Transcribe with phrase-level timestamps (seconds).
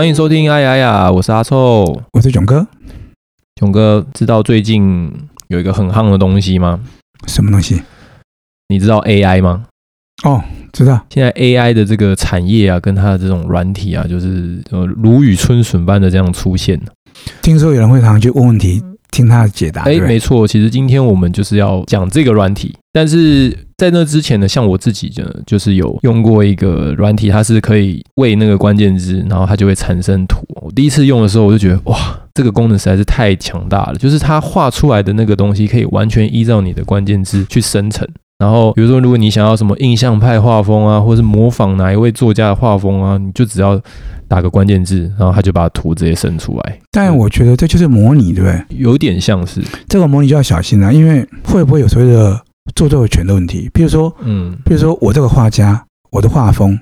[0.00, 1.84] 欢迎收听哎呀呀，我是阿臭，
[2.14, 2.66] 我是囧哥。
[3.56, 5.12] 囧哥，知道最近
[5.48, 6.80] 有一个很夯的东西吗？
[7.26, 7.82] 什么东西？
[8.68, 9.66] 你知道 AI 吗？
[10.24, 10.42] 哦，
[10.72, 11.04] 知道。
[11.10, 16.80] 现在 AI 的这个产业啊，跟它的这种软体啊，就是呃如雨春笋般的这样出现。
[17.42, 18.82] 听说有人会常常去问问题。
[19.10, 19.82] 听他的解答。
[19.82, 22.74] 哎，没错，其实今天我们就是要讲这个软体。
[22.92, 30.38] 但是在那之前呢，像我自己呢，就是有用过一个软体，它是可以喂那个关键字，然后它就会产生图。
[30.62, 33.94] 我第一次用的时候，我就觉得哇，这个功能实在是太强大了。
[33.94, 38.08] 就是它画出来的那个东西，可以完全依照你的关键字去生成。
[38.40, 43.80] 然后比如说，如果你想要什么印象派画风啊，或是模仿哪一位作家的画风啊，你就只要。
[44.30, 46.78] 打个关键字，然后他就把图直接生出来。
[46.92, 48.64] 但我觉得这就是模拟，对不对？
[48.78, 52.40] 有点像是这个模拟就要小心了，因为会不会有所谓的
[52.72, 53.68] 著作权的问题？
[53.74, 56.78] 比如说，嗯，比如说我这个画家，我的画风，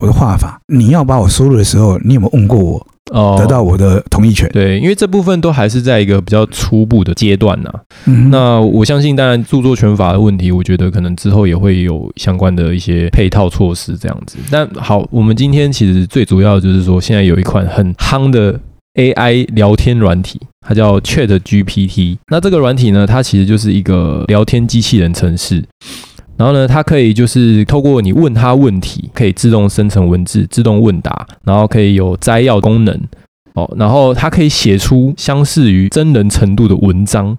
[0.00, 2.86] 我的画法，你要把我收入的时候，你有没有问过我？
[3.12, 4.48] 哦，得到我的同意权。
[4.50, 7.70] 对，因为这部分都还是在一个比较初步的阶段呢。
[8.06, 14.38] 嗯，那我相信，当然著作权法的问题，我觉得可能之后也会有相关的一些配套措施这样子。
[14.50, 18.58] 但好，我们今天其实最主要就是说，现在有一款很夯的
[18.94, 22.16] AI 聊天软体，它叫 ChatGPT。
[22.28, 25.64] 那这个软体呢，它其实就是一个聊天机器人程式。
[26.40, 32.98] 然后呢，它可以就是透过你问它问题，可以自动生成文字、自动问答，然后可以有摘要功能
[33.52, 33.70] 哦。
[33.76, 37.36] 然后它可以写出相似于真人程度的文章。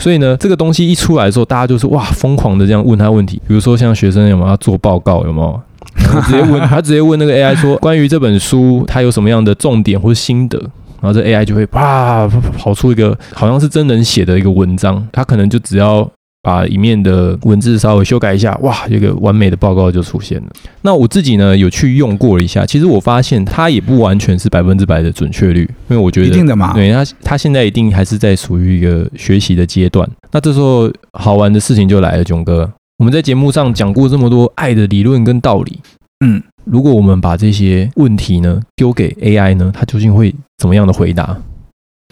[0.00, 3.42] 所以呢，这个东西一出来的时候，大家就是哇，疯狂的这样问他问题。
[3.48, 5.60] 比如说像学生有没有要做报告，有没有？
[5.96, 10.56] 然后直接问他，直接问那个 AI 说，关于这本书，它有什么样的重点或是心得？
[11.00, 16.08] 然后这 AI 就会啪跑出一个好像是真人写的一个文章，它可能就只要。
[16.44, 20.48] 把里面的文字稍微修改一下，哇，这个完美的报告就出现了。
[20.82, 30.06] 那我自己呢，有去用过了一下，其实我发现它也不完全是百分之百的准确率，因为我觉得一定的嘛，对它，它现在一定还是在属于一个学习的阶段。
[30.30, 35.80] 那这时候好玩的事情就来了，囧哥，我们在节目上讲过这么多爱的理论跟道理，
[36.26, 41.34] 嗯，如果我们把这些问题呢丢给 AI 呢，它究竟会怎么样的回答？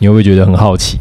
[0.03, 0.99] 你会不会觉得很好奇？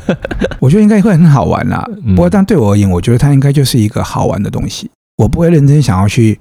[0.60, 1.86] 我觉得应该会很好玩啦。
[2.16, 4.90] 不过，但对我而言，我觉得它应该就是一个好玩的东西。
[5.18, 6.40] 我不会认真想要去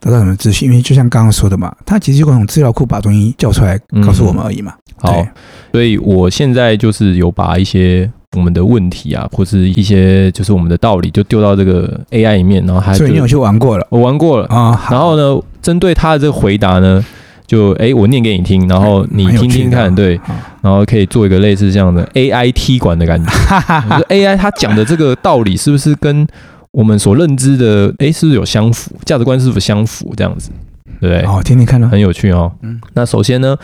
[0.00, 4.74] 得到什么资讯，因为就像刚刚说的嘛，它其实就从资料库把东西叫出来告诉我们而已嘛。
[4.98, 5.26] 好，
[5.72, 13.86] 所以我现在就是有把一些我们的问题啊，或是一些就是我们的道理，就丢到这个 AI 里面，然后还所以你有去玩过了？
[13.88, 14.78] 我玩过了啊。
[14.90, 17.02] 然后呢，针对他的这个回答呢？
[17.50, 20.14] 就哎，我念给你听，然后你听听看，对，
[20.62, 23.28] 然后可以做一个类似这样的 AI 踢馆的感觉。
[24.08, 26.24] AI 它讲的这个道理是不是跟
[26.70, 28.94] 我们所认知的哎，是不是有相符？
[29.04, 30.14] 价值观是不是相符？
[30.16, 30.52] 这样子，
[31.00, 31.22] 对不对？
[31.22, 32.52] 哦，听听看，很有趣哦。
[32.62, 33.56] 嗯，那首先呢，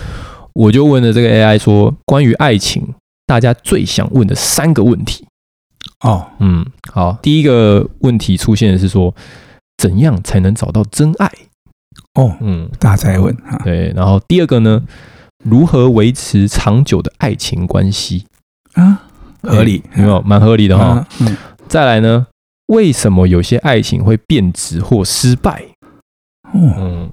[0.52, 2.82] 我就问了这个 AI 说，关于爱情，
[3.24, 5.24] 大家最想问的三个问题。
[6.00, 9.14] 哦，嗯，好，第一个问题出现的是说，
[9.78, 11.30] 怎样才能找到真爱？
[12.16, 14.82] 哦，嗯，大家在问哈，对，然后第二个呢，
[15.44, 18.24] 如何维持长久的爱情关系
[18.74, 19.02] 啊？
[19.42, 20.20] 合理，有没有？
[20.22, 21.06] 蛮合理的哈。
[21.20, 21.36] 嗯，
[21.68, 22.26] 再来呢，
[22.66, 25.62] 为什么有些爱情会变质或失败？
[26.52, 27.10] 哦，嗯，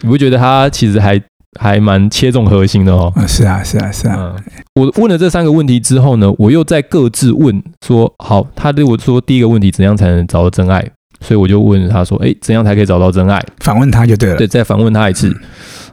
[0.00, 1.22] 你不觉得他其实还
[1.60, 3.12] 还蛮切中核心的哦？
[3.28, 4.34] 是啊，是啊，是啊。
[4.74, 10.90] 我问了这三个问题之后呢，我又在各自问说，好，他对我说第一个问题，怎样才能找到真爱？
[11.26, 14.36] 所以我就问他说：“哎，怎样才可以找到真爱？”反问他就对了。
[14.36, 15.36] 对，再反问他一次。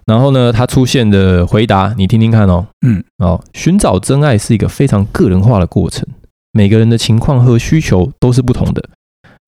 [0.06, 2.68] 然后呢，他出现的回答你听听看哦。
[2.86, 6.06] 嗯，哦，寻找真爱是一个非常个人化的过程，
[6.52, 8.90] 每个人的情况和需求都是不同的。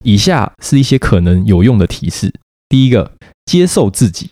[0.04, 2.34] 以下是一些可能有用的提示：
[2.68, 3.12] 第一个，
[3.44, 4.28] 接受自己。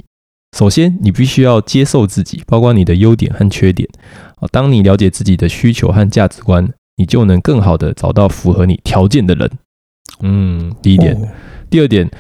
[0.58, 3.88] 首先，你必须要接受自己，包括你的优点和缺点。
[4.40, 9.48] 哦，当你了解自己的需求和价值观，你就能更好的找到符合你条件的人。
[10.20, 11.16] 嗯，第一点，
[11.68, 12.10] 第二点，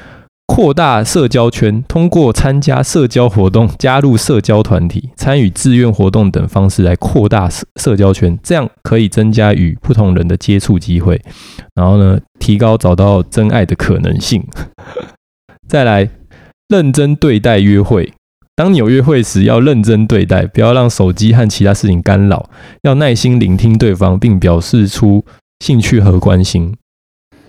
[0.46, 11.20] 扩大社交圈，通过参加社交活动、加入社交团体、参与志愿活动等方式来扩大社社交圈，这样可以增加与不同人的接触机会，
[11.74, 14.46] 然后呢，提高找到真爱的可能性。
[15.66, 16.10] 再来，
[16.68, 18.12] 认真对待约会，
[18.54, 22.50] 当你有约会时，要认真对待，不要让手机和其他事情干扰，
[22.82, 25.24] 要耐心聆听对方，并表示出
[25.60, 26.74] 兴趣和关心。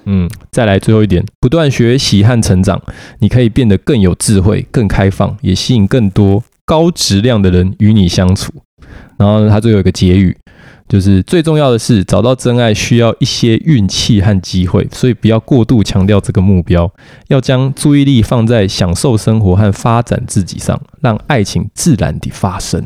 [0.05, 2.81] 嗯，再来最后一点，不断学习和成长，
[3.19, 8.51] 你可以变得更有智慧、更开放，也吸引更多高质量的人与你相处。
[9.17, 10.35] 然后他最后有一个结语，
[10.87, 16.91] 就是最重要的是找到真爱需要一些运气和机会，所以不要过度强调这个目标，
[17.29, 22.83] 要将注意力放在享受生活和发展自己上，让爱情自然地发生。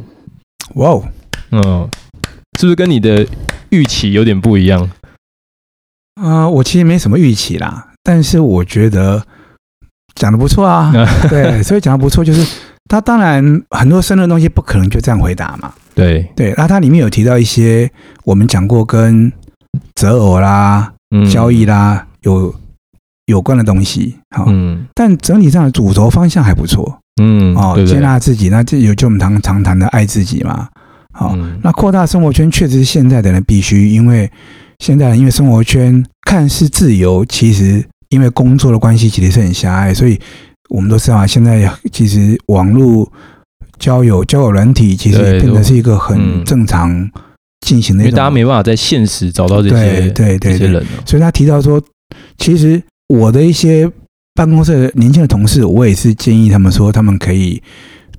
[0.75, 1.04] 哇哦，
[1.51, 1.89] 嗯，
[2.60, 3.25] 是不是跟你的
[3.69, 4.89] 预期有点不一样？
[6.21, 9.24] 啊、呃，我其实没什么预期啦，但是我觉得
[10.16, 10.92] 讲的不错啊。
[11.30, 12.45] 对，所以讲的不错，就是
[12.89, 15.71] 他当然很多深的东西不可能就这样回答嘛。
[15.95, 17.89] 对对，那它里面有提到一些
[18.24, 19.31] 我们讲过跟
[19.95, 22.54] 择偶啦、嗯、交易啦有
[23.25, 24.18] 有关的东西。
[24.36, 27.00] 好，嗯，但整体上的主轴方向还不错。
[27.21, 30.68] 嗯，哦，对对接纳自己，那这有就我们常常谈的爱自己嘛。
[31.13, 34.30] 好，嗯、那扩大生活圈确实是现在的人必须，因为。
[34.79, 39.93] 现在因为生活圈看似自由，其实因为工作的关系，其实是很狭隘。
[39.93, 40.19] 所以
[40.69, 43.11] 我们都知道，现在其实网络
[43.77, 46.89] 交友、交友软体，其实也变得是一个很正常
[47.61, 48.03] 进行的。
[48.03, 51.81] 因为大家没办法在现实找到这些对对对，所以他提到说，
[52.37, 53.89] 其实我的一些
[54.33, 57.61] 办公室的年轻的同事，我也是建议他们说，他们可以。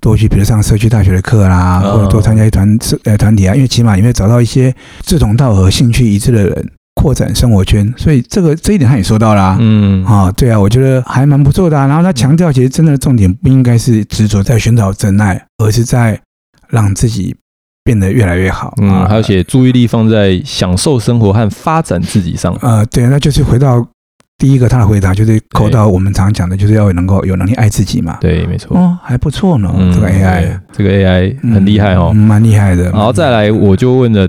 [0.00, 4.74] 多去，比如上社区大学的课啦，或者多参加一团呃团体啊，因为起码你会找到一些
[5.06, 7.92] 志同道合、兴趣一致的人，扩展生活圈。
[7.96, 9.56] 所以这个这一点他也说到啦。
[9.60, 11.86] 嗯啊，对啊，我觉得还蛮不错的啊。
[11.86, 16.20] 然后他强调，其实真正的重点不应该是执着在寻找真爱，而是在
[16.68, 17.36] 让自己
[17.84, 18.74] 变得越来越好。
[18.80, 22.56] 嗯，还有写注意力放在享受生活和发展自己上。
[22.62, 23.86] 呃，对，那就是回到。
[24.40, 28.16] 第一个，他的回答就是扣到我们常讲的，就是要能够有能力爱自己嘛。
[28.22, 28.74] 对，没错。
[28.74, 32.84] 哦，还不错呢，这个 AI，这个 AI 很厉害哦，蛮厉害的。
[32.84, 34.26] 然后再来，我就问了，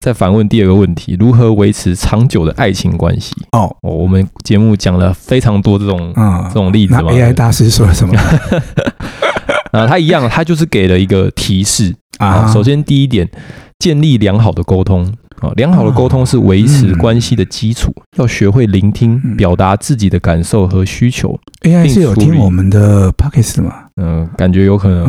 [0.00, 3.34] 再反问第二个问题：如何维持长久的爱情关系？
[3.52, 6.12] 哦，我们节目讲了非常多这种
[6.48, 7.10] 这种例子嘛。
[7.10, 8.14] AI 大师说了什么？
[9.72, 12.46] 啊， 他一样，他就是给了一个提示啊。
[12.52, 13.28] 首先，第一点，
[13.78, 15.12] 建立良好的沟通。
[15.40, 17.94] 啊，良好的沟通是维持关系的基础。
[18.16, 21.38] 要学会聆听，表达自己的感受和需求。
[21.62, 23.72] AI 是有听我们的 Podcast 吗？
[24.02, 25.08] 嗯，感觉有可能。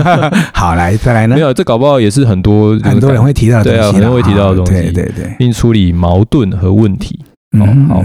[0.54, 1.34] 好，来再来呢？
[1.34, 3.78] 没有，这搞不好也是很多很多人会提到的东西。
[3.78, 4.72] 对啊，很多人会提到的东西。
[4.72, 7.22] 对对对，并处理矛盾和问题。
[7.54, 8.02] 嗯好，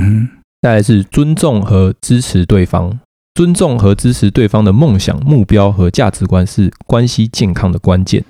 [0.61, 2.99] 再来是尊重和支持对方。
[3.33, 8.23] 尊重和支持对方的梦想、目标和价值观是关系健康的关键。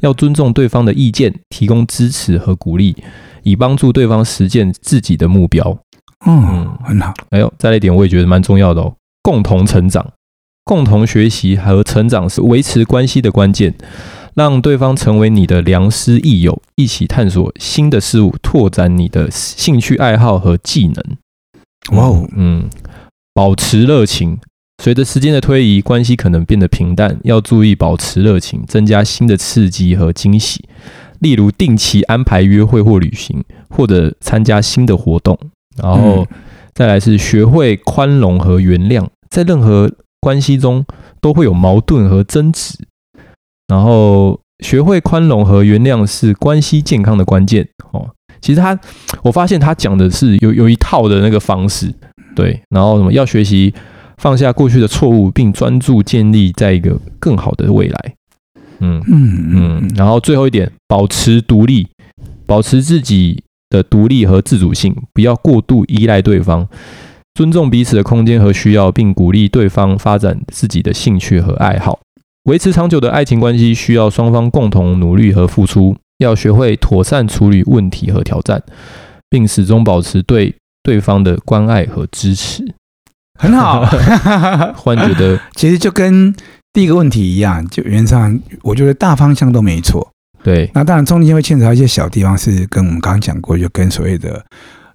[0.00, 2.96] 要尊重对方的意见，提供支持和鼓励，
[3.42, 5.76] 以帮助对方实现自己的目标。
[6.26, 7.12] 嗯，很好。
[7.30, 8.94] 还有再来一点，我也觉得蛮重要的哦。
[9.22, 10.12] 共同成长、
[10.64, 13.74] 共同学习和成长是维持关系的关键。
[14.34, 21.04] 让对方成为你的良师益友，一起探索新的事物，拓展你的兴趣爱好和技能。
[21.92, 22.68] 哇哦，嗯。
[23.34, 24.38] 保持热情，
[24.80, 30.64] 随着时间的推移，关系可能变得平淡，要注意保持热情，增加新的刺激和惊喜。
[31.18, 35.36] 例如，定期安排约会或旅行，或者参加新的活动。
[35.76, 36.24] 然后
[36.74, 39.90] 再来是学会宽容和原谅，在任何
[40.20, 40.84] 关系中
[41.20, 42.78] 都会有矛盾和争执。
[43.66, 47.66] 然后学会宽容和原谅是关系健康的关键。
[47.90, 48.10] 哦，
[48.40, 48.78] 其实他，
[49.22, 51.92] 我发现他讲的是有有一套的那个方式。
[52.34, 53.72] 对，然后什么要学习
[54.18, 58.14] 放下过去的错误，并专注建立在一个更好的未来。
[58.80, 59.90] 嗯嗯嗯。
[59.96, 61.86] 然后最后一点，保持独立，
[62.46, 66.68] 保持自己的独立和自主性，不要过度依赖对方，
[67.34, 72.00] 尊重彼此的空间和需要，并鼓励对方发展自己的兴趣和爱好。
[72.44, 78.62] 维持长久的爱情关系需要双方共同努力和付出，要学会妥善处理问题和挑战，
[79.30, 80.54] 并始终保持对。
[80.84, 82.62] 对方的关爱和支持
[83.40, 83.84] 很好，
[84.76, 86.32] 忽然觉得 其实就跟
[86.72, 90.08] 第一个问题一样，就原则上我觉得大方向都没错。
[90.42, 94.44] 对，那当然中间会牵扯到一些小地方，是跟我们刚刚讲过，就跟所谓的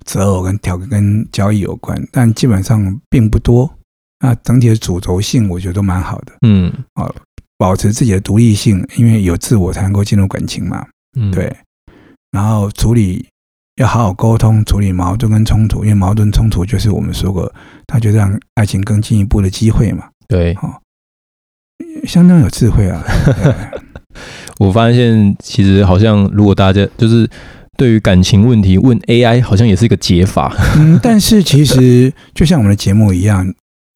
[0.06, 3.70] 择偶跟调跟交易有关，但基本上并不多。
[4.24, 6.34] 那整体的主轴性，我觉得都蛮好的。
[6.48, 7.12] 嗯，啊，
[7.58, 10.86] 保持自己的独立性，因为有自我才能够进入感情嘛。
[11.18, 11.54] 嗯，对，
[12.32, 13.26] 然后处理。
[13.80, 17.50] 要好好沟通，处理矛盾跟冲突，因为矛盾冲突就是我们说过，
[17.88, 20.04] 它就让爱情更进一步的机会嘛。
[20.28, 20.76] 对，哦，
[22.04, 23.02] 相当有智慧啊。
[24.60, 27.26] 我发现其实好像，如果大家就是
[27.78, 30.54] 对于感情问题问 AI，好像也是一个解法。
[30.78, 33.48] 嗯，但是其实就像我们的节目一样，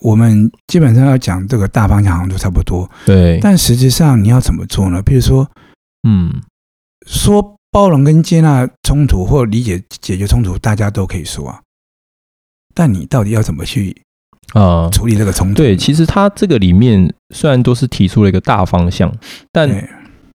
[0.01, 2.89] 我们基本上要讲这个大方向好像都差不多。
[3.05, 5.01] 对，但实际上你要怎么做呢？
[5.01, 5.45] 比如说，
[6.07, 6.41] 嗯，
[7.05, 7.52] 说。
[7.73, 11.59] 包容跟接纳冲突或理解解决冲突，大家都可以说啊。
[12.75, 13.99] 但你到底要怎么去
[14.53, 15.55] 啊处理这个冲突？
[15.55, 19.11] 对，其实他这个里面虽然都是提出了一个大方向，
[19.51, 19.67] 但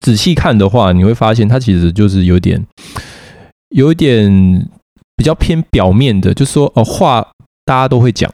[0.02, 2.66] 仔细看的话，你会发现他其实就是有点
[3.70, 4.68] 有一点
[5.16, 7.28] 比较偏表面的，就是说哦，话
[7.66, 8.34] 大家都会讲，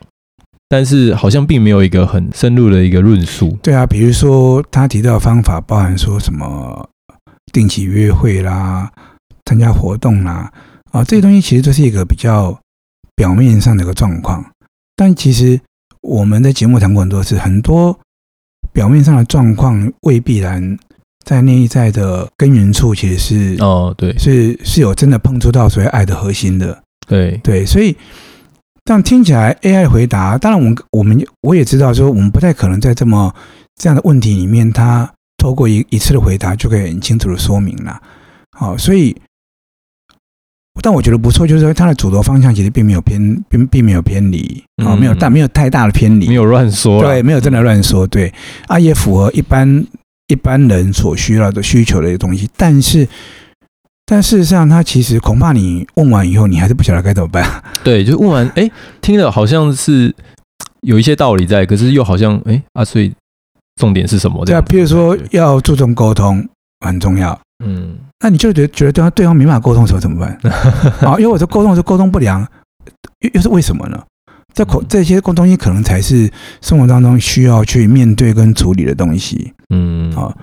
[0.69, 3.57] 但是好像并没有一个很深入的一个论述。
[3.62, 6.89] 对啊，比如说他提到的方法包含说什么？
[7.53, 8.91] 定期约会啦，
[9.45, 10.51] 参加活动啦，
[10.91, 12.60] 啊，这些东西其实都是一个比较
[13.15, 14.43] 表面上的一个状况。
[14.98, 15.60] 但其实
[16.01, 17.98] 我们在节目谈过很多次，很多
[18.74, 20.77] 表面上的状况未必然
[21.24, 26.83] 在内在的根源处，其实是哦，对，是是有真的碰触到所谓爱的核心的。
[27.07, 27.95] 对对，所以
[28.86, 33.33] 这样听起来 AI 回答，当然我们我们我也知道说，我们不太可能在这么
[33.75, 38.01] 这样的问题里面，他透过一一次的回答就可以很清楚的说明了。
[38.57, 39.13] 好，所以。
[40.81, 48.33] 但我觉得不错，就是说它的主流方向其实并没有偏，并并没有偏离啊，没有但，没有太大的偏离，没有乱说，对，没有真的乱说，对，
[48.67, 49.85] 啊，也符合一般
[50.27, 52.50] 一般人所需要的需求的一个东西。
[52.57, 53.07] 但是，
[54.03, 57.63] 但事实上，他其实恐怕你问完以后，你还是不晓得该怎么办。
[57.83, 58.69] 对，就问完，哎，
[59.00, 60.13] 听了好像是
[60.81, 63.13] 有一些道理在，可是又好像，哎，啊，所以
[63.79, 64.45] 重点是什么？
[64.45, 66.47] 对啊，譬如说要注重沟通
[66.85, 67.95] 很重要，嗯。
[68.19, 70.37] 那你就觉得觉得对方对方没办法沟通的时候怎么办？
[71.05, 72.41] 啊，因为我说沟通是沟通不良，
[73.19, 74.01] 又又是为什么呢？
[74.53, 79.51] 这口这些沟通西可能才是生活当中需要去面对跟处理的东西。
[79.73, 80.33] 嗯，啊，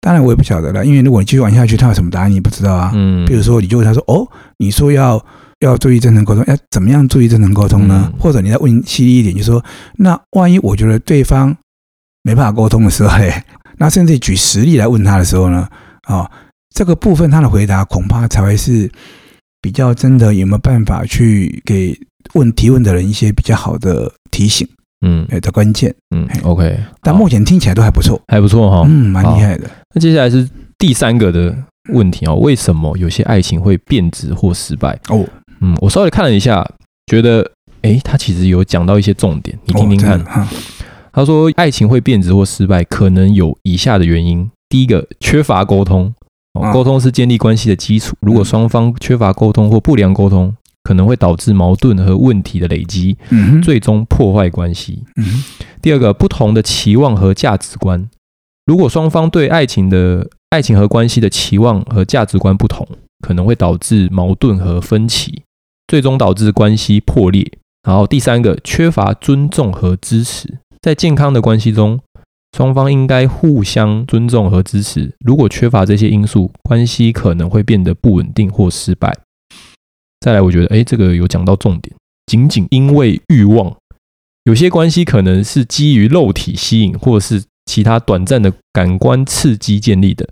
[0.00, 2.90] 当然我也不晓得了，因为如果你继续玩下去，他有什么答案你不知道啊。
[2.94, 4.26] 嗯，比如说你就问他说：“哦，
[4.56, 5.22] 你说要
[5.58, 9.62] 要注意真诚沟通，要怎么样注意真诚沟通呢？”或者你再问犀利一点，就说
[9.98, 11.54] ：“那万一我觉得对方
[12.26, 13.32] 没办法沟通的时候嘞，
[13.78, 15.68] 那甚至举实例来问他的时候呢？”
[16.02, 16.28] 啊。
[16.74, 18.90] 这个部分他的回答恐怕才会是
[19.62, 21.98] 比较真的，有没有办法去给
[22.34, 24.68] 问提问的人一些比较好的提醒？
[25.00, 25.94] 嗯，的关键。
[26.14, 26.78] 嗯，OK。
[27.00, 28.82] 但目前听起来都还不错，还不错哈。
[28.86, 29.70] 嗯，蛮厉害的。
[29.94, 31.56] 那接下来是第三个的
[31.94, 34.98] 问题哦，为什么有些爱情会变质或失败？
[35.08, 35.24] 哦，
[35.60, 36.62] 嗯，我稍微看了一下，
[37.06, 37.50] 觉得
[37.82, 40.20] 诶，他其实有讲到一些重点，你听听看。
[40.20, 40.46] 哦，
[41.16, 46.14] 他说，爱情会变质或失败，可能有以下的原因：第一个，缺乏沟通。
[46.74, 48.14] 沟通是建立关系的基础。
[48.20, 53.16] 如果双方缺乏沟通或不良沟通，可能会导致矛盾和问题的累积，
[53.62, 55.04] 最终破坏关系。
[55.80, 58.10] 第二个，不同的期望和价值观。
[58.66, 62.86] 如果双方对爱情的爱情和关系的期望和价值观不同，
[63.26, 65.44] 可能会导致矛盾和分歧，
[65.88, 67.50] 最终导致关系破裂。
[67.88, 70.58] 然后第三个，缺乏尊重和支持。
[70.80, 72.00] 在健康的关系中。
[72.56, 75.12] 双方应该互相尊重和支持。
[75.22, 79.14] 如果缺乏这些因素，关系可能会变得不稳定或失败。
[80.20, 81.94] 再来，我觉得，哎，这个有讲到重点。
[82.24, 83.76] 仅仅因为欲望，
[84.44, 90.26] 有些关系可能是基于肉体吸引，或是其他短暂的感官刺激建立的。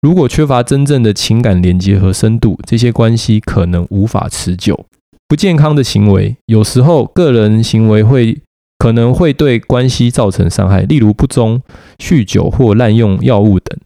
[0.00, 4.86] 如果缺乏真正的情感连接和深度，这些关系可能无法持久。
[5.26, 8.38] 不健康的行为，有时候个人行为会。
[8.78, 11.62] 可能会对关系造成伤害，例如不忠、
[11.98, 13.78] 酗酒或滥用药物等。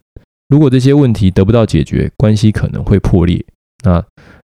[0.49, 3.45] 如果这些问题得不到解决，关系可能会破裂。
[3.83, 4.03] 那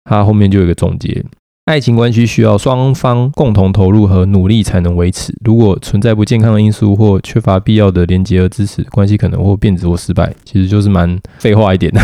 [0.04, 1.24] 他后面就有一个总结：
[1.66, 5.34] 爱情关系需要双方共同投入和努力才能维持。
[5.44, 10.32] 如果存在不健康的因素或缺乏必要的连接和支持，关系可能会变质或失败。
[10.44, 12.00] 其实就是蛮废话一点的。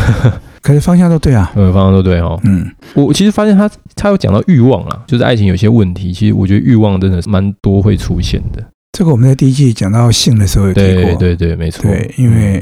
[0.60, 2.40] 可是方向都对啊，呃，方向都对哦。
[2.42, 8.60] 嗯，我其实发现他他有讲到欲望啊，就是爱情有些问题，其实我觉得欲望真的是蛮多会出现的。
[8.98, 11.82] 这个我们在第一季讲到性的时候有提过，对对对，没错。
[11.88, 12.60] 对，因为、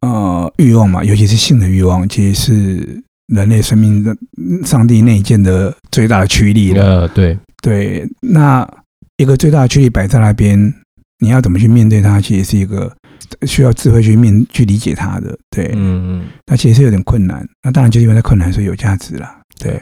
[0.00, 4.16] 嗯、呃，欲望嘛，尤其是性的欲望，其实是人类生命的
[4.64, 6.84] 上帝内建的最大的驱力了。
[6.84, 7.38] 呃，对。
[7.62, 8.68] 对，那
[9.16, 10.74] 一个最大的驱力摆在那边，
[11.20, 12.92] 你要怎么去面对它，其实是一个。
[13.46, 19.26] 需要智慧去面去理解它的，对，嗯嗯，那其实是有点困难，那当然就是因为它困难，所以有价值了，
[19.58, 19.80] 对，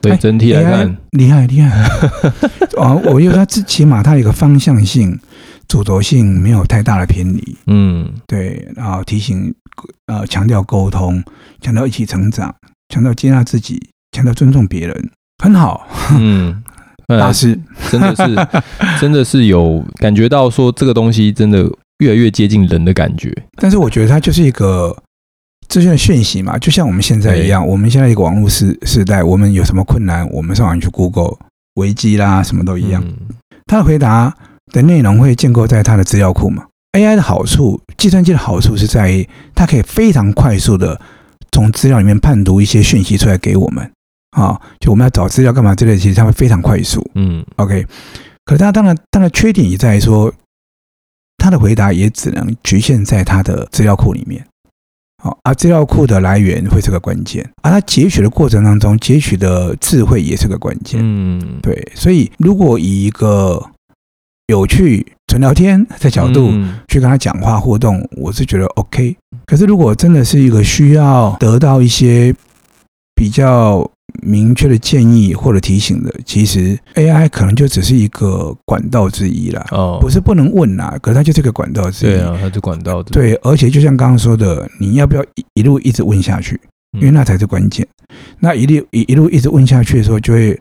[0.00, 0.96] 对，整体来看。
[1.10, 1.84] 厉害厉害，
[2.78, 5.18] 哦，我觉得它最起码它有一个方向性、
[5.68, 9.54] 主轴性没有太大的偏离，嗯，对，然后提醒
[10.06, 11.22] 呃强调沟通，
[11.60, 12.54] 强调一起成长，
[12.88, 13.80] 强调接纳自己，
[14.12, 15.10] 强调尊重别人，
[15.42, 15.86] 很好，
[16.18, 16.62] 嗯，
[17.06, 17.58] 大师。
[17.90, 18.48] 真的是
[19.00, 21.70] 真的是有感觉到说这个东西真的。
[21.98, 24.96] 越来越接近人的感觉，但是我觉得它就是一个
[25.68, 31.36] 资讯的讯息嘛，就像我们现在一样，我们现在一个网络时时代，我们有什么困难，我们上网去 Google
[31.74, 33.04] 维基啦，什么都一样。
[33.66, 34.36] 他的回答
[34.72, 41.00] 的内容会建构在他的资料库嘛？AI 的好处，计算机的好处是在于它可以非常快速的
[41.52, 43.88] 从资料里面判读一些讯息出来给我们
[44.36, 47.08] 啊，就我们要找资料干嘛之类的，其实它会非常快速。
[47.14, 47.86] 嗯，OK。
[48.44, 50.32] 可是它当然，当然缺点也在于说。
[51.38, 54.46] 它的回答也只能局限在它的资料库里面，
[55.20, 61.00] 好，而资料库的来源会是个关键，而它截取的过程当中，截取的智慧也是个关键。
[61.02, 63.60] 嗯，对，所以如果以一个
[64.52, 66.52] 有趣纯聊天的角度
[66.88, 69.16] 去跟他讲话互动，我是觉得 OK。
[69.46, 72.34] 可是如果真的是一个需要得到一些
[73.14, 73.90] 比较
[74.22, 79.64] 明确的建议或者提醒的，其实 AI 可能就只是一个管道之一啦。
[79.70, 82.10] 哦，不是不能问啦，可是它就是个管道之一。
[82.10, 83.02] 对啊，它是管道。
[83.04, 86.60] 对，而且就像刚刚说的，你要不要一一路一直问下去？
[87.00, 87.88] 因为那才是关键。
[88.38, 90.60] 那一路一一路一直问下去的时候，就会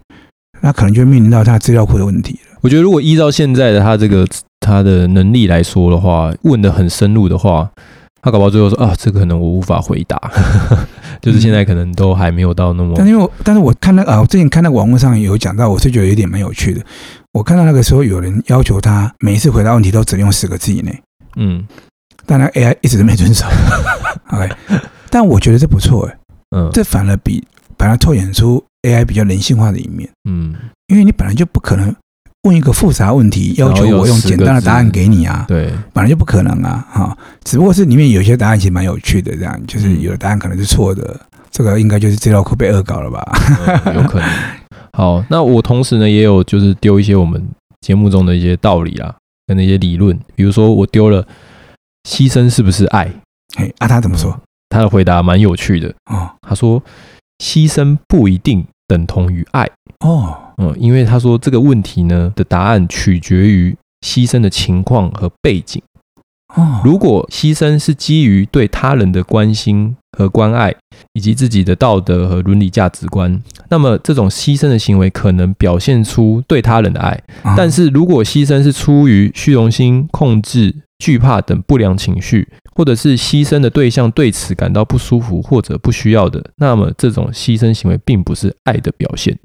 [0.62, 2.51] 那可能就面临到它资料库的问题了。
[2.62, 4.28] 我觉得如果依照现在的他这个
[4.60, 7.70] 他的能力来说的话，问的很深入的话，
[8.22, 10.20] 他搞不好最后说啊，这个可能我无法回答。
[11.22, 16.82] 就是现在可能都还没有到那么，但因为但是我看那啊，我之前看那个网络上有讲到，我是觉得有点蛮有趣的。
[17.34, 21.02] 我看到那个时候有人要求他每一次回答问题都只用十个字以内，
[21.36, 21.66] 嗯，
[22.26, 23.46] 但那 AI 一直都没遵守。
[24.32, 24.50] OK，
[25.10, 26.18] 但我觉得这不错哎，
[26.56, 27.44] 嗯，这反而比
[27.78, 30.56] 把它透显出 AI 比较人性化的一面，嗯，
[30.88, 31.96] 因为你本来就不可能。
[32.44, 35.46] 问一个复杂问题，要求我用简单的答案给你啊？
[35.48, 36.88] 对，本来就不可能啊！
[36.90, 41.20] 哈，只不过是里面有些答案其实蛮有趣的，这样就是有的答案可能是错的，
[41.52, 43.32] 这个应该就是资料库被恶搞了吧？
[43.86, 44.28] 嗯，有可能。
[44.94, 47.42] 好，那我同时呢也有就是丢一些我们
[47.82, 49.14] 节目中的一些道理啊，
[49.46, 51.26] 跟那些理论，比如说我丢了
[52.10, 53.08] 牺牲是不是爱？
[53.58, 54.36] 哎，啊，他怎么说？
[54.70, 56.82] 他的回答蛮有趣的哦，他说
[57.38, 59.70] 牺牲不一定等同于爱
[60.00, 60.36] 哦。
[60.62, 63.76] 嗯，因为他说这个问题呢的答案取决于
[64.06, 65.82] 牺牲的情况和背景。
[66.56, 70.76] 哦，如果牺牲是基于对他人的关心和关爱，
[71.14, 77.18] 以及自己的道德和伦理价值观，那么这种牺牲的行为可能表现出对他人的爱。
[77.56, 89.40] 但是如果牺牲是出于虚荣心、控制、惧怕等不良情绪，或者是牺牲的对象对此感到不舒服或者不需要的，那么这种牺牲行为并不是爱的表现。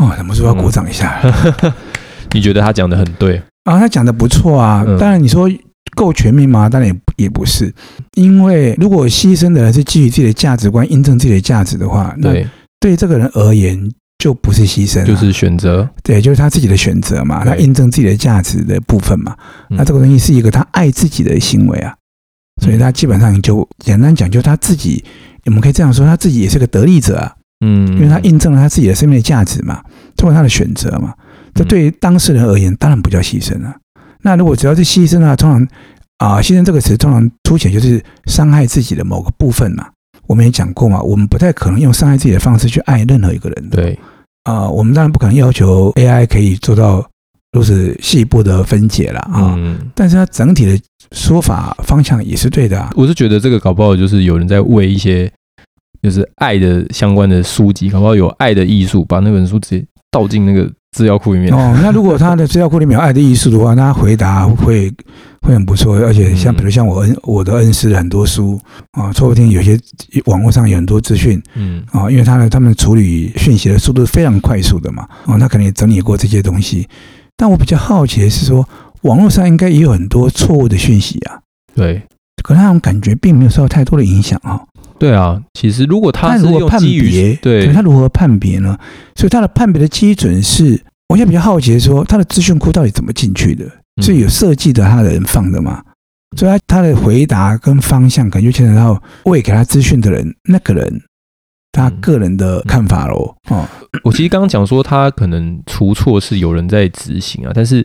[0.00, 1.20] 哦，什么时候要鼓掌一下？
[1.62, 1.72] 嗯、
[2.32, 3.78] 你觉得他讲的很对啊？
[3.78, 4.82] 他讲的不错啊。
[4.98, 5.46] 当然，你说
[5.94, 6.68] 够全面吗？
[6.68, 7.72] 当然也也不是。
[8.14, 12.32] 因为如果牺牲的人是基于自己的价值观，印证自己的价值的话，那
[12.80, 13.78] 对这个人而言
[14.18, 15.86] 就不是牺牲，就是选择。
[16.02, 17.44] 对，就是他自己的选择嘛。
[17.44, 19.36] 他印证自己的价值的部分嘛。
[19.68, 21.94] 那这个东西是一个他爱自己的行为啊。
[22.62, 25.04] 所以他基本上就简单讲，就他自己，
[25.46, 27.34] 我们可以这样说，他自己也是个得利者啊。
[27.60, 29.82] 嗯，因为他印证了他自己的生命的价值嘛，
[30.16, 31.14] 通过他的选择嘛，
[31.54, 33.76] 这对于当事人而言当然不叫牺牲了。
[34.22, 35.68] 那如果只要是牺牲的话，通常
[36.18, 39.86] 啊，牺牲这个词通常凸显就是伤害自己的某个部分嘛。
[40.26, 43.76] 我们也讲过嘛，我们不太可能用伤害自己的方式去爱任何一个人的。
[43.76, 43.98] 对
[44.44, 47.06] 啊，我们当然不可能要求 AI 可以做到
[47.52, 49.58] 如此细部的分解了啊。
[49.94, 50.80] 但是它整体的
[51.12, 52.90] 说法方向也是对的啊。
[52.96, 55.30] 我是觉得这个搞不好就是有人在为一些。
[56.02, 61.52] 就是爱的相关的书籍，搞不好有爱的艺术，把那本书直接倒进那个资料库里面。
[61.52, 64.92] 哦，那如果他的资料库里面有爱的艺术的话，那他回答会
[65.42, 65.96] 会很不错。
[65.96, 68.60] 而且像比如像我恩我的恩师很多书
[68.92, 69.78] 啊，说不定有些
[70.24, 76.88] 网络上有很多资讯，嗯啊，因为他的他们处理讯息的速度是非常快速的嘛，哦，他可能也整理过这些东西。
[77.36, 78.66] 但我比较好奇的是说，
[79.02, 81.38] 网络上应该也有很多错误的讯息啊。
[81.74, 82.02] 对，
[82.42, 84.60] 可那种感觉并没有受到太多的影响啊。
[85.00, 88.78] 对啊，其实如果他是用基于对，对他如何判别呢？
[89.16, 93.64] 所以他的判别的基准是，我现在比较好奇的说，他的资讯库到底怎么进去的？
[94.02, 95.82] 是有设计的，他的人放的吗？
[96.36, 101.02] 所以他他的回答跟方向，可能就牵扯到喂给他资讯的人那个人
[101.72, 103.34] 他个人的看法喽。
[103.48, 103.66] 哦，
[104.04, 107.84] 我其实刚刚讲说他可能出错是有人在执行啊，但是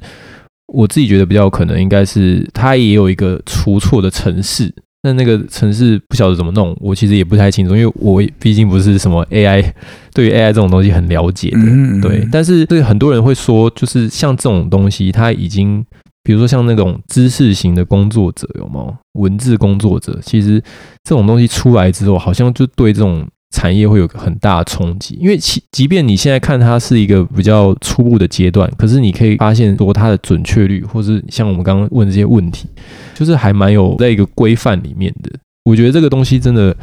[0.73, 4.73] 我自己觉得比较可能应该是他也有一个出错的程式。
[5.05, 9.63] 那那个城市不晓得怎么弄，我其实也不太清楚，因为我毕竟不是什么 AI，
[10.15, 12.27] 对于 AI 这种东西很了解的，嗯嗯对。
[12.31, 15.85] 但是对很多人会说，就是像这种东西，它已经，
[16.23, 20.19] 比如说像那种知识型的工作者，有没有文字工作者？
[20.23, 20.59] 其实
[21.03, 23.23] 这种东西出来之后，好像就对这种。
[23.55, 32.67] 产业会有个很大的冲击，因为其即便你现在看它是一个比较初步的阶段，可是你可以发现说它的准确率，或是像我们刚刚问这些问题，
[33.13, 35.31] 就是还蛮有在一个规范里面的。
[35.63, 36.75] 我觉得这个东西真的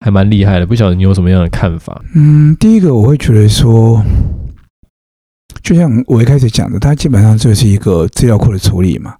[0.00, 2.02] 还蛮厉害的，不晓得你有什么样的看法？
[2.14, 4.02] 嗯，第一个我会觉得说，
[5.62, 9.14] 就像我一开始讲的，它基本上就是一个资料库的处理嘛。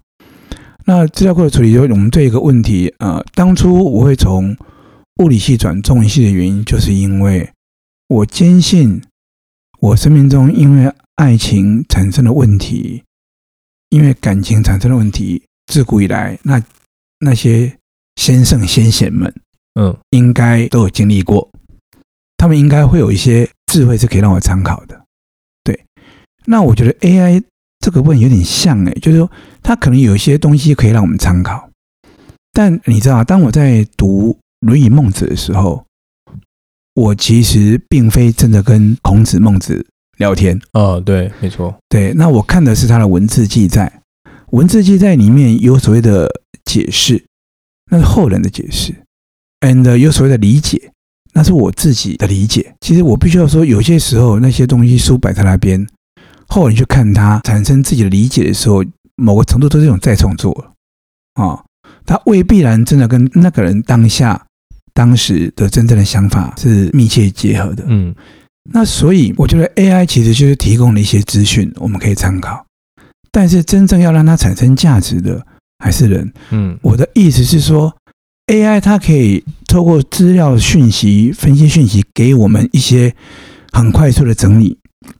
[0.85, 4.57] 那资料库的处理，就是我们对一个问题，呃，当初我会从。
[5.17, 7.49] 物理系转中文系的原因，就是因为
[8.07, 9.01] 我坚信，
[9.79, 13.03] 我生命中因为爱情产生的问题，
[13.89, 16.61] 因为感情产生的问题，自古以来，那
[17.19, 17.77] 那些
[18.15, 19.33] 先圣先贤们，
[19.79, 21.49] 嗯，应该都有经历过，
[22.37, 24.99] 他们应该会有一些智慧是可以让我参考的。
[25.63, 25.85] 对，
[26.45, 27.43] 那我觉得 AI
[27.79, 31.69] 这个问题有点像诶，就是说它可能有一些东西可以让我们参考。
[32.51, 34.31] 但你知道，当我在读
[34.63, 35.85] 《论语》《孟子》的时候，
[36.95, 39.85] 我其实并非真的跟孔子、孟子
[40.17, 40.59] 聊天。
[40.73, 42.13] 哦，对，没错，对。
[42.13, 44.01] 那我看的是他的文字记载，
[44.51, 46.29] 文字记载里面有所谓的
[46.63, 47.25] 解释，
[47.91, 48.93] 那是后人的解释
[49.61, 50.91] ，and 有所谓的理解，
[51.33, 52.75] 那是我自己的理解。
[52.81, 55.85] 其实我必须要说，有些时候那些东西书摆在那边，
[56.47, 58.83] 后人去看它，产生自己的理解的时候，
[59.15, 60.73] 某个程度都是一种再创作
[61.33, 61.63] 啊。
[62.05, 64.45] 他未必然真的跟那个人当下、
[64.93, 67.83] 当时的真正的想法是密切结合的。
[67.87, 68.13] 嗯，
[68.71, 72.65] 那所以我觉得 AI 其实就是提供了一些资讯，我们可以参考。
[73.31, 75.43] 但是真正要让它产生价值的
[75.79, 76.31] 还是人。
[76.51, 77.91] 嗯，我的意思是说
[78.47, 83.15] ，AI 它可以透过资料讯息、分析讯息，给我们一些
[83.71, 84.77] 很快速的整理，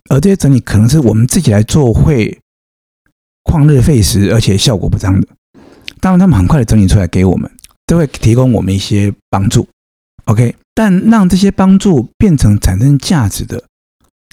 [0.10, 2.38] 而这些整理可能是我们自己来做会
[3.46, 5.28] 旷日费时，而且效果不彰的。
[6.00, 7.50] 当然，他们很快的整理出来给我们，
[7.86, 9.68] 都会提供我们一些帮助。
[10.26, 13.62] OK，但让这些帮助变成产生价值的，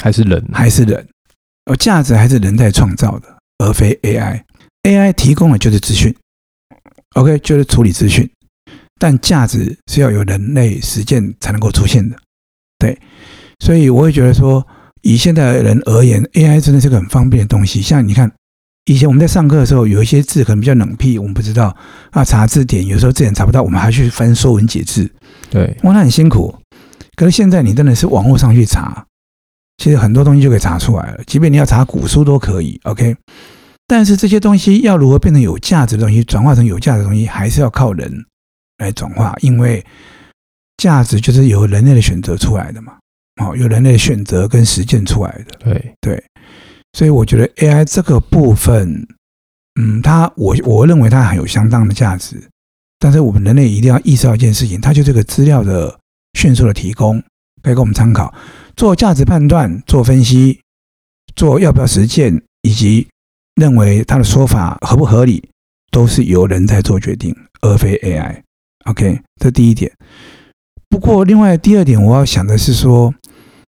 [0.03, 1.07] 还是人，还是人，
[1.65, 4.43] 而价值还是人在创造的，而非 AI。
[4.85, 6.15] AI 提供的就是资讯
[7.17, 8.31] ，OK，就是处理资讯，
[8.99, 12.17] 但价值是要有人类实践才能够出现的。
[12.79, 12.99] 对，
[13.59, 14.67] 所以我会觉得说，
[15.03, 17.83] 以现在的人而言，AI 真的是个很方便的东西。
[17.83, 18.33] 像你看。
[18.91, 21.77] 以前我们在上课的时候，有一些字可能比较冷僻，我们不知道
[22.11, 25.05] 啊，查字典有时候字典查不到，我们还去翻《说文解字》。
[25.49, 26.53] 对，哇，那很辛苦。
[27.15, 29.07] 可是现在你真的是网络上去查，
[29.77, 31.23] 其实很多东西就可以查出来了。
[31.25, 33.15] 即便你要查古书都可以，OK。
[33.87, 38.13] 但是这些东西要如何变成有价值的东西，转化成有价值的东西，还是要靠人
[38.79, 39.87] 来转化，因为
[40.79, 42.95] 价值就是由人类的选择出来的嘛。
[43.41, 45.57] 哦，由人类的选择跟实践出来的。
[45.61, 46.25] 对对。
[46.93, 49.07] 所以我觉得 AI 这个部分，
[49.81, 52.49] 嗯，它我我认为它很有相当的价值，
[52.99, 55.99] 但是我们人类一定要意识到一件事情，它就这个资料的
[56.35, 57.23] 迅速的提供，
[57.63, 58.35] 可以给我们参考，
[58.77, 60.61] 做价值判断、做分析、
[61.37, 63.07] 做要不要实践，以及
[63.55, 65.49] 认为它的说法合不合理，
[65.93, 68.43] 都是由人在做决定，而非 AI。
[68.87, 69.93] OK，这第一点。
[70.89, 73.15] 不过另外第二点，我要想的是说，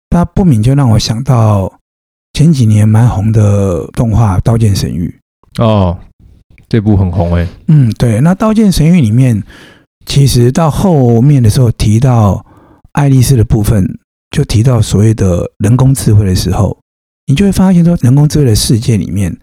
[0.09, 1.75] 它不免就让我想到。
[2.39, 5.13] 前几年蛮红的动画《刀剑神域》
[5.61, 5.99] 哦，
[6.69, 7.45] 这部很红哎。
[7.67, 8.21] 嗯，对。
[8.21, 9.43] 那《刀剑神域》里面，
[10.07, 12.47] 其实到后面的时候提到
[12.93, 13.85] 爱丽丝的部分，
[14.31, 16.79] 就提到所谓的人工智慧的时候，
[17.27, 19.37] 你就会发现说，人工智慧的世界里面，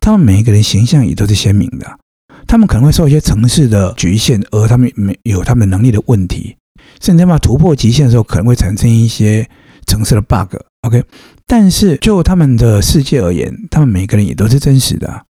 [0.00, 1.98] 他们每一个人形象也都是鲜明的。
[2.46, 6.56] 他们可能会受一些城市的局限，而他们没有他们能力的问题，
[7.02, 9.46] 甚至他们突破极限的时候，可能会产生一些
[9.84, 10.56] 城市的 bug。
[10.80, 11.04] OK。
[11.50, 15.22] 但是就他们的世界而言，他们每个人也都是真实的。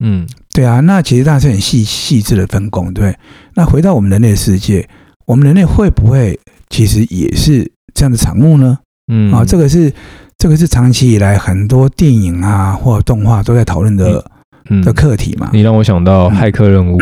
[0.00, 0.80] 嗯，对啊。
[0.80, 3.16] 那其实大家是很细细致的分工，对。
[3.54, 4.86] 那回到我们人类的世界，
[5.24, 6.36] 我们人类会不会
[6.68, 8.76] 其实也是这样的产物呢？
[9.06, 9.92] 嗯，啊，这个是
[10.36, 14.28] 这个是长期以来很多电影啊或者动画都在讨论的、
[14.68, 15.50] 嗯、的课题嘛。
[15.52, 17.00] 你让我想到骇客任务。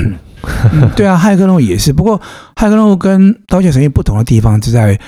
[0.71, 1.95] 嗯、对啊，骇客任务也是。
[1.95, 2.21] 不过
[2.55, 4.99] 骇客任务跟刀剑神域不同的地方就在于。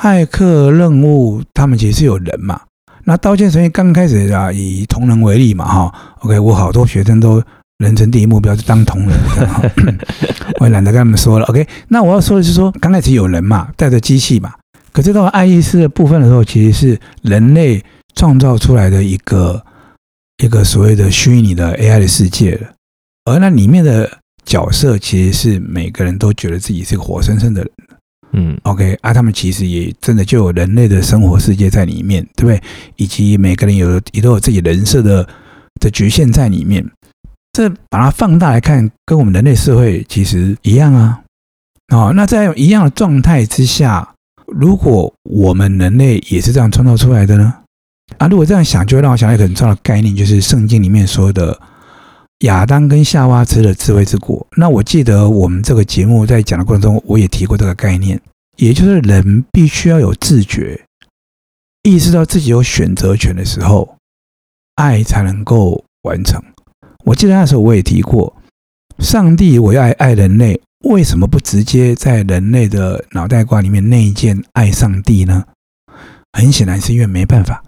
[0.00, 2.60] 骇客任务，他们其实是有人嘛。
[3.04, 5.94] 那刀剑神域刚开始啊，以同人为例嘛，哈。
[6.20, 7.42] OK，我好多学生都
[7.78, 9.18] 人生第一目标是当同人，
[10.58, 11.44] 我也懒得跟他们说了。
[11.46, 14.52] OK，那我要说的是说，刚开始有人嘛，带着机器嘛。
[14.92, 19.62] 可是到爱丽丝的部分的时候，其实是人类创造出来的一个
[20.42, 22.68] 一个所谓的虚拟的 AI 的世界了。
[23.24, 24.10] 而那里面的
[24.46, 27.70] 角色，其实是每个人都觉得自己是个活生生的人。
[28.36, 32.60] 嗯，OK 啊，他们其实也真的就有人类的生活世界在里面，对不对？
[32.96, 35.28] 以及每个人有也都有自己人设的
[35.80, 36.84] 的局限在里面。
[37.52, 41.20] 这把它放大来看，跟我们人类社会其实一样啊。
[41.94, 44.14] 哦，那在一样的状态之下，
[44.46, 47.54] 如果我们人类也是这样创造出来的呢？
[48.18, 51.56] 啊，如果这样想，就会让我想到一个很重要的概念，就是圣经里面说的
[52.40, 54.46] 亚当跟夏娃吃了智慧之果。
[54.56, 58.20] 那我记得我们这个节目在讲的过程中，我也提过这个概念。
[58.56, 60.80] 也就是人必须要有自觉，
[61.82, 63.96] 意识到自己有选择权的时候，
[64.76, 66.40] 爱才能够完成。
[67.04, 68.36] 我记得那时候我也提过，
[69.00, 75.44] 上帝我要爱爱人类，为什么不直接在人类的脑袋瓜里面内建爱上帝呢？
[76.32, 77.62] 很显然是因为没办法，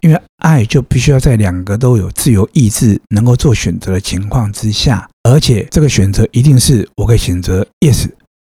[0.00, 8.08] 因为爱就必须要在两个都有自由意志、能够做选择的情况之下，而且这个选择一定是我可以选择 yes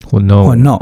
[0.06, 0.78] 或 no 或 no。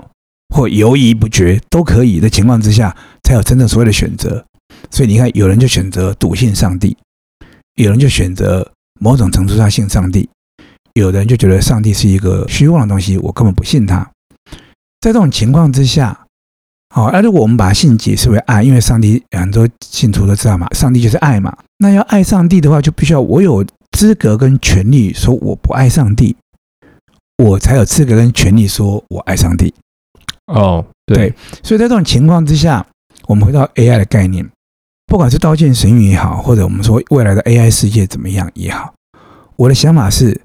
[0.55, 4.44] 或犹豫不决都可以的情况之下，才有真正所谓的选择。
[4.88, 6.96] 所以你看，有人就选择笃信上帝，
[7.74, 10.29] 有人就选择某种程度上信上帝，
[10.92, 14.09] 有的人就觉得上帝是一个虚妄的东西，我根本不信他。
[15.00, 16.24] 在这种情况之下，
[16.94, 21.52] 好，那如果我们把信解释为爱，因为上帝很多信徒都知道嘛，上帝就是爱嘛。
[21.78, 26.37] 那要爱上帝的话，就必须要我有资格跟权利说我不爱上帝，
[27.38, 29.74] 我才有资格跟权利说我爱上帝。
[30.46, 32.87] 哦，对，对，所以在这种情况之下，
[33.26, 34.48] 我们回到 AI 的概念，
[35.07, 38.94] 不管是刀剑神域也好，或者我们说未来的 AI 世界怎么样也好，
[39.57, 40.40] 我的想法是，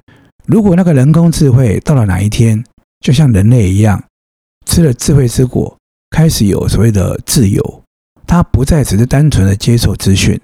[0.48, 2.64] 如果那个人工智慧到了哪一天，
[3.02, 4.04] 就像人类一样，
[4.66, 5.76] 吃了智慧之果。
[6.10, 7.84] 开始有所谓的自由，
[8.26, 10.40] 他不再只是单纯的接受资讯，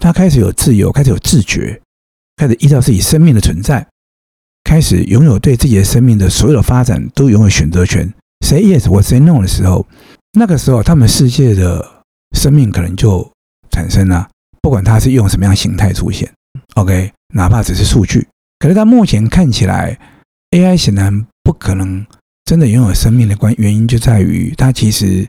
[0.00, 1.80] 他开始有自由，开始有自觉，
[2.36, 3.86] 开始依照自己生命的存在，
[4.64, 8.12] 开始拥有对自己的生命的所有的发展都拥有选择权。
[8.44, 9.86] Say yes 或 say no 的时候，
[10.32, 12.02] 那个时候他们世界的
[12.36, 13.28] 生命可能就
[13.70, 14.28] 产生了，
[14.60, 16.30] 不管他是用什么样形态出现。
[16.74, 18.26] OK，哪怕只是数据，
[18.58, 19.98] 可是他目前看起来
[20.50, 22.06] ，AI 显然不可能。
[22.46, 25.28] 真的拥有生命的关原因就在于，它其实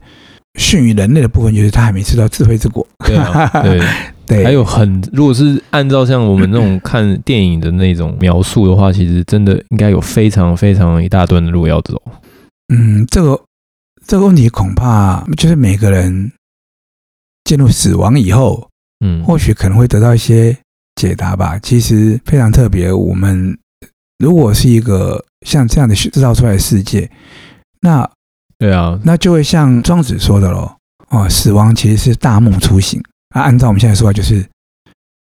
[0.59, 2.87] 逊于人类的部分，就是它还没吃到智慧之果。
[2.99, 3.81] 对、啊、对
[4.27, 11.99] 对，还有很，如果是按照像我们那种看电影的那种描述的话，其实真的应该有非常非常一大段的路要走。
[12.71, 13.41] 嗯，这个
[14.05, 16.31] 这个问题恐怕就是每个人
[17.45, 18.69] 进入死亡以后，
[19.03, 20.55] 嗯，或许可能会得到一些
[20.95, 21.57] 解答吧。
[21.57, 23.57] 其实非常特别，我们。
[24.19, 27.09] 如果是一个像这样的制造出来的世界，
[27.81, 28.09] 那
[28.57, 30.75] 对啊，那就会像庄子说的喽，
[31.09, 32.99] 哦，死亡其实是大梦初醒
[33.29, 33.41] 啊。
[33.41, 34.43] 按照我们现在说法，就是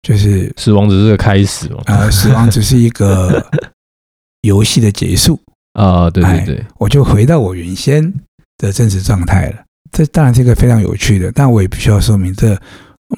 [0.03, 3.45] 就是死亡只是个开始嘛，呃，死亡只是一个
[4.43, 5.41] 游戏的结束
[5.73, 6.09] 啊。
[6.09, 8.15] 对对对，我就回到我原先
[8.59, 9.65] 的真实状态了。
[9.91, 12.57] 这当然是一个非常有趣的，但我也必须要说明，这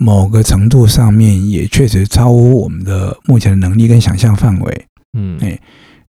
[0.01, 4.87] 某个程度上面也确实超乎我们的目前的能力跟想象范围。
[5.13, 5.61] 嗯，哎，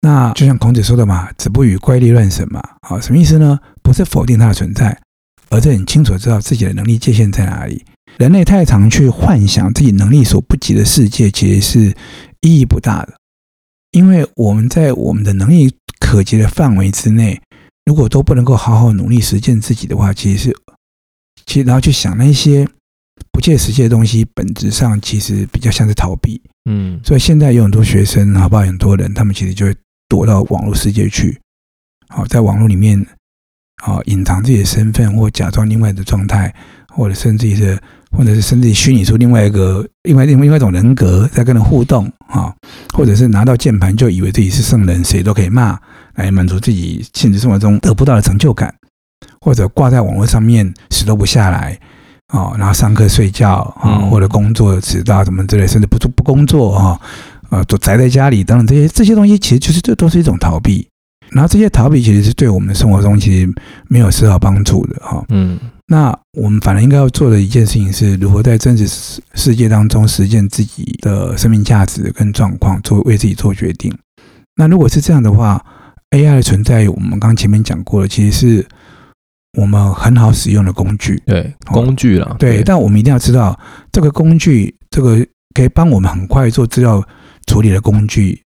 [0.01, 3.59] 那就像孔子说的嘛，“子不语怪力乱神”嘛，啊，什么意思呢？
[3.83, 4.99] 不是否定它的存在，
[5.51, 7.85] 而是很清楚知道自己的能力界限在哪里。
[8.19, 11.97] 人类太常去幻想自己能力所不及的世界，其实是
[12.43, 13.15] 意义不大的。
[13.91, 17.41] 因为我们在我们的能力可及的范围之内，
[17.85, 20.57] 如果都不能够好好努力实践自己的话，其实是，
[21.47, 22.69] 其实然后去想那些
[23.33, 26.41] 不切实际的东西，本质上其实比较像是逃避。
[26.71, 28.63] 嗯，所以现在有很多学生，好不好？
[28.63, 29.75] 很多人，他们其实就会
[30.09, 31.39] 躲到网络世界去，
[32.09, 32.99] 好，在网络里面，
[33.83, 36.55] 啊，隐藏自己的身份，或假装另外的状态，
[36.89, 37.79] 或者甚至是，
[38.11, 42.55] 或者是甚至虚拟出另外一个、另外、另外一种人格在跟人互动，啊，
[42.95, 45.79] 或者是拿到键盘就以为自己是圣人，谁都可以骂，
[46.15, 48.75] 来满足自己现实生活中得不到的成就感，
[49.41, 51.79] 或者挂在网络上面死都不下来。
[52.33, 57.01] 哦，然后上课睡觉啊，或者工作迟到什么之类，甚至不做不工作啊，
[57.51, 60.89] 呃，都宅在家里等等这些这些东西，其实就是这都是一种逃避。
[61.31, 63.53] 然后这些逃避其实是对我们的生活中其实
[63.89, 65.25] 没有丝毫帮助的哈。
[65.29, 73.93] 嗯，那我们反而应该要做的一件事情是，如何在真实世世界当中实践自己的生命价值跟状况，做为自己做决定。
[74.57, 75.65] 那如果是这样的话
[76.11, 78.67] ，AI 的存在，我们刚刚前面讲过了，其实是。
[79.57, 83.59] 我们很好使用的工具，对工具了，对，但我们一定要知道，
[83.93, 87.03] 这个工具，这个可以帮我们很快做资料
[87.47, 88.43] 处理的工具，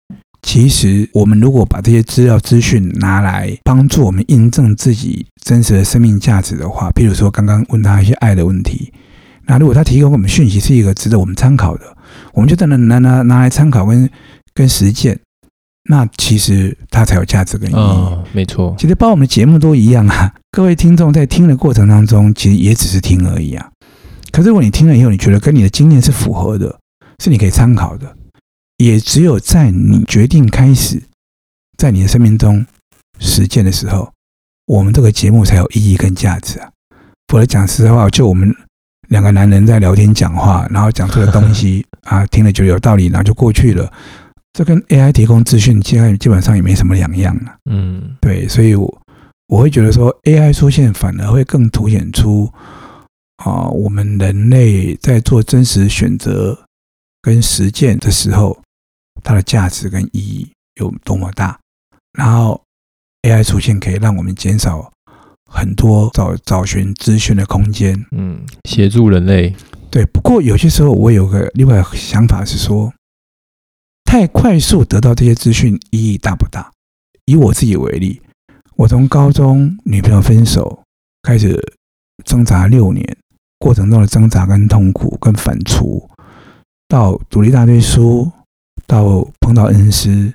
[0.42, 8.92] 其实我们如果把这些资料资讯拿来帮助我们印证自己真实的生命价值的话，譬如说刚刚问他一些爱的问题，
[9.46, 11.98] 那如果他提供我们讯息是一个值得我们参考的，
[12.34, 14.10] 我们就在那拿拿拿来参考跟
[14.54, 15.20] 跟实践。
[15.90, 17.76] 那其实它才有价值跟意义。
[17.76, 18.74] 哦，没错。
[18.78, 20.34] 其实包括我们的节目都一样啊。
[20.52, 23.70] 各位听众在听的过程当中，其实也只是听而已啊。
[24.32, 26.80] 可是如果你听了以后，你觉得跟你的经验是符合的，
[27.22, 28.16] 是你可以参考的，
[28.78, 31.02] 也只有在你决定开始
[31.78, 32.66] 在你的生命中
[33.20, 34.10] 实践的时候，
[34.68, 36.70] 我们这个节目才有意义跟价值啊。
[37.28, 38.56] 否则讲实在话，就我们
[39.10, 43.92] 两个男人在聊天讲话，然后讲出的东西 啊，听了觉得有道理，然后就过去了。
[44.54, 47.56] 这跟 AI 提供资讯，基本基本上也没什么两样了。
[47.72, 49.02] 嗯，对，所以我
[49.48, 52.48] 我会觉得说，AI 出现反而会更凸显出
[53.38, 56.56] 啊，我们人类在做真实选择
[57.24, 58.56] 跟实践的时候，
[59.24, 60.48] 它的价值跟意义
[60.80, 61.60] 有多么大。
[62.16, 62.62] 然后
[63.24, 64.94] AI 出现可以让我们减少
[65.52, 68.06] 很多找找寻资讯的空间。
[68.12, 68.40] 嗯，
[68.70, 69.56] 协助人类。
[69.90, 72.94] 对，不过有些时候我有个另外想法是说。
[74.06, 76.72] 太快速得到这些资讯意义大不大？
[77.26, 78.22] 以我自己为例，
[78.76, 80.84] 我从高中女朋友分手
[81.22, 81.58] 开始
[82.26, 83.18] 挣扎六年，
[83.60, 86.06] 过程中的挣扎跟痛苦跟反刍，
[86.88, 88.30] 到读了一大堆书，
[88.86, 90.34] 到碰到恩师，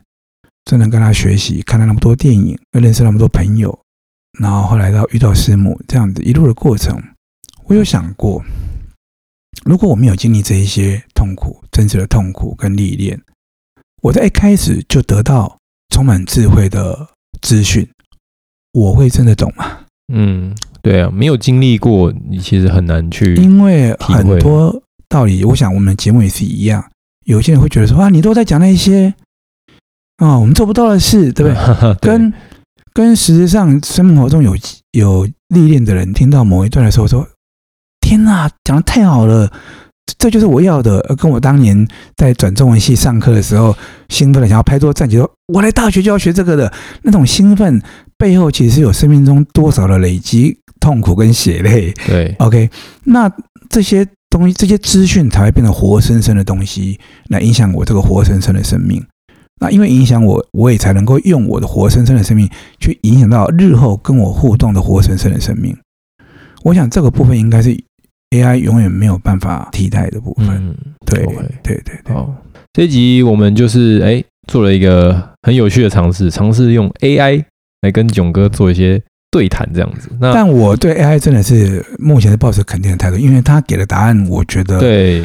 [0.65, 3.79] 真的跟他学习，看了那么多电影，又认识那么多朋友，
[4.41, 6.99] 然后后来到遇到师母这样子一路的过程，
[7.67, 8.43] 我有想过，
[9.65, 13.21] 如果我没有经历这一些痛苦、真实的痛苦跟历练，
[14.09, 15.55] 我在一开始就得到
[15.91, 17.07] 充满智慧的
[17.43, 17.87] 资讯，
[18.73, 19.81] 我会真的懂吗？
[20.15, 23.35] 嗯，对啊，没有经历过，你其实很难去。
[23.35, 26.83] 因为很多道理，我想我们节目也是一样。
[27.27, 29.13] 有些人会觉得说啊，你都在讲那些
[30.17, 31.93] 啊、哦，我们做不到的事，对不对？
[32.01, 32.33] 对跟
[32.95, 34.57] 跟实际上生活中有
[34.93, 37.29] 有历练的人听到某一段的时候说
[38.01, 39.53] ：“天哪，讲的太好了，
[40.19, 43.77] 这就是我要的。”跟我当年在转中文系上课的时候，
[44.09, 47.83] 兴奋的想要拍桌站起说：“我来大学就要学这个的那种兴奋。”
[48.19, 52.69] 背后其实是有生命中多少的累积痛苦跟血泪，对， OK，
[53.05, 53.31] 那
[53.69, 59.01] 这些东西、这些资讯才会变得活生生的东西，来影响我这个活生生的生命。
[59.61, 65.77] 那因为影响我，我也才能够用我的活生生的生命去影响到日后跟我互动的活生生的生命。
[66.65, 67.73] 我想这个部分应该是
[68.31, 70.49] AI 永远没有办法替代的部分。
[70.51, 70.75] 嗯、
[71.07, 71.37] 对，okay.
[71.63, 72.15] 对对对。
[72.15, 72.35] 好，
[72.73, 77.45] 这一集我们就是哎做了一个很有趣的尝试，尝试用 AI。
[77.83, 80.11] 来跟囧哥做一些对谈，这样子。
[80.21, 85.21] 那但我对 AI 真的是目前是抱持肯定的态度，因为他给的答案，我觉得对，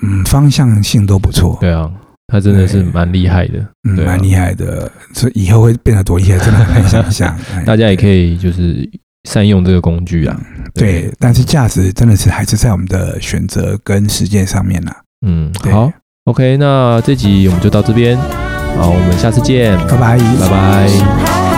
[0.00, 1.58] 嗯，方向性都不错。
[1.60, 1.92] 对啊，
[2.28, 3.58] 他真的是蛮厉害的，
[3.88, 4.88] 嗯，蛮厉害的。
[5.14, 7.36] 所以以后会变得多厉害，真的很想象。
[7.66, 8.88] 大家也可以就是
[9.24, 10.40] 善用这个工具啊。
[10.74, 14.96] 对，对但是价值真的是还是在我们的选择跟实践上面啦。
[15.26, 15.90] 嗯，好
[16.24, 18.16] ，OK，那这集我们就到这边，
[18.76, 21.53] 好，我们下次见，拜拜，拜拜。